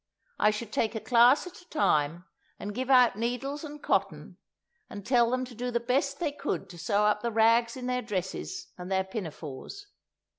[0.39, 2.25] I should take a class at a time,
[2.59, 4.37] and give out needles and cotton,
[4.89, 7.85] and tell them to do the best they could to sew up the rags in
[7.85, 9.85] their dresses and their pinafores.